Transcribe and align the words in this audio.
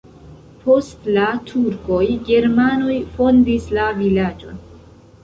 Post 0.61 1.03
la 1.17 1.25
turkoj 1.49 1.99
germanoj 2.29 2.97
fondis 3.19 3.69
la 3.79 3.85
vilaĝon. 4.01 4.59